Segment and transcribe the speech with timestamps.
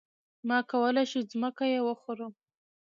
[0.47, 2.35] ما کولی شو ځمکه يې وخورمه.